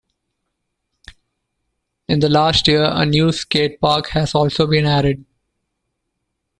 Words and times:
In 2.07 2.21
the 2.21 2.27
last 2.29 2.67
year 2.67 2.89
a 2.91 3.05
new 3.05 3.27
skatepark 3.27 4.07
has 4.07 4.33
also 4.33 4.65
been 4.65 4.87
added. 4.87 5.23